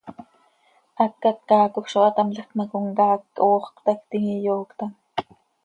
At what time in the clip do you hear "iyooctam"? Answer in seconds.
4.35-4.91